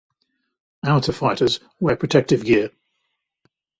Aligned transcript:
Amateur 0.83 1.11
fighters 1.13 1.59
wear 1.79 1.95
protective 1.95 2.43
gear. 2.43 2.71